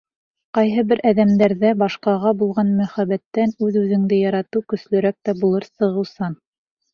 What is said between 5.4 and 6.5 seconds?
булып сығыусан.